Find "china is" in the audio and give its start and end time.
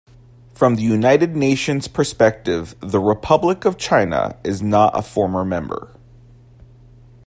3.77-4.59